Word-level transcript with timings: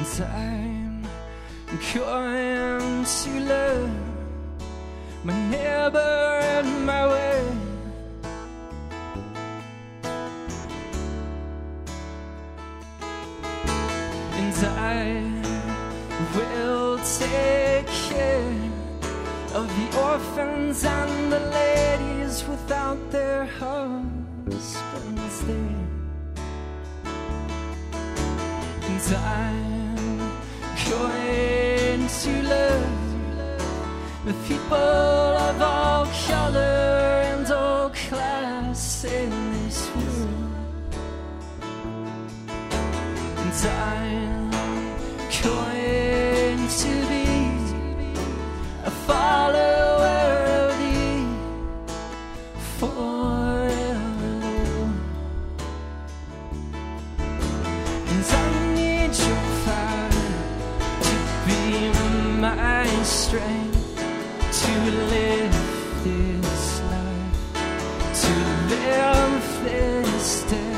And 0.00 0.22
I'm 0.22 1.04
going 1.92 3.04
to 3.04 3.40
love 3.40 3.90
my 5.24 5.50
neighbor 5.50 6.40
and 6.42 6.86
my 6.86 7.06
way. 7.06 7.44
And 14.40 14.56
I 14.64 15.04
will 16.34 16.96
take 17.18 17.86
care 18.08 18.54
of 19.52 19.68
the 19.68 19.86
orphans 20.00 20.82
and 20.82 21.30
the 21.30 21.40
ladies 21.40 22.48
without 22.48 23.10
their 23.10 23.44
husbands 23.44 24.74
there. 25.44 25.88
And 28.88 29.14
I'm 29.14 29.59
going 30.90 32.08
to 32.08 32.42
love 32.42 32.82
the 34.24 34.34
people 34.48 34.74
of 35.48 35.62
all 35.62 36.04
color 36.26 37.22
and 37.30 37.50
all 37.52 37.90
class 37.90 39.04
in 39.04 39.30
this 39.52 39.88
world. 39.94 40.28
And 43.38 43.52
I'm 43.66 44.50
going 45.42 46.68
to 46.82 46.92
be 47.08 47.28
a 48.84 48.90
follower 49.06 50.38
of 50.58 50.78
thee 50.80 51.24
forever. 52.78 54.00
And 58.10 58.24
I 58.24 58.59
strength 63.04 63.96
to 64.52 64.90
live 64.90 66.04
this 66.04 66.80
life, 66.82 67.52
to 68.22 68.32
live 68.74 69.64
this 69.64 70.42
declaration. 70.42 70.69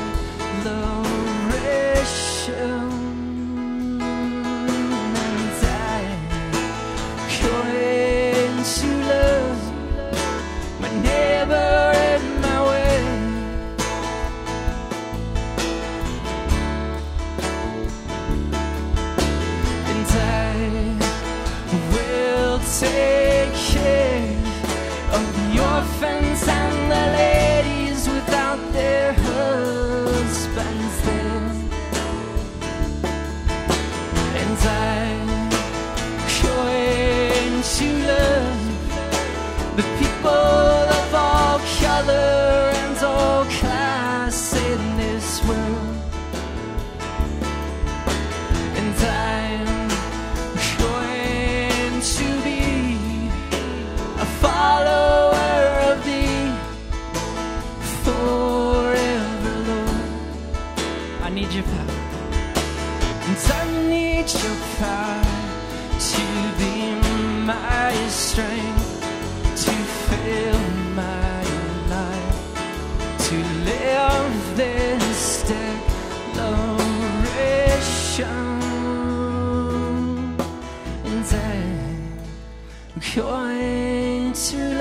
Take 22.83 23.53
care 23.53 24.37
of 25.15 25.23
the 25.35 25.63
orphans 25.63 26.47
and 26.47 26.91
the 26.91 27.17
ladies 27.17 27.32
And 63.25 63.37
I 63.37 63.63
need 63.87 64.27
your 64.43 64.57
power 64.79 65.23
to 66.11 66.25
be 66.59 66.75
my 67.45 67.93
strength, 68.09 68.89
to 69.63 69.71
fill 70.07 70.63
my 70.93 71.43
life, 71.87 72.39
to 73.27 73.35
live 73.63 74.35
this 74.57 75.21
declaration. 75.47 76.57
And 81.05 81.27
I'm 81.33 82.99
going 83.15 84.33
to 84.33 84.72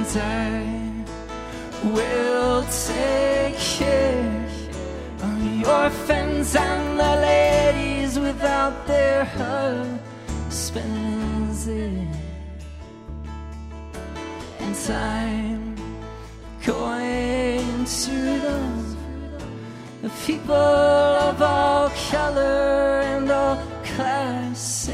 and 0.00 0.16
I 0.16 1.84
will 1.92 2.62
take 2.64 3.58
care 3.58 4.46
of 5.22 5.32
the 5.44 5.64
orphans 5.70 6.56
and 6.56 6.98
the 6.98 7.16
ladies 7.30 8.18
without 8.18 8.86
their 8.86 9.24
husbands. 9.24 10.00
And 11.66 12.08
I'm 14.88 15.76
going 16.64 17.84
to 17.84 18.40
the 20.02 20.10
people 20.26 20.54
of 21.28 21.42
all 21.42 21.90
color 22.10 23.02
and 23.04 23.30
all 23.30 23.56
class 23.84 24.88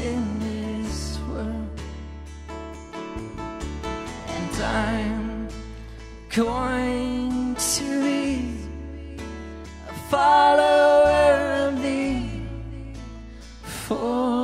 going 6.37 7.55
to 7.55 8.03
be 8.03 8.53
a 9.89 9.93
follower 10.11 11.67
of 11.67 11.81
thee 11.81 12.43
for 13.63 14.36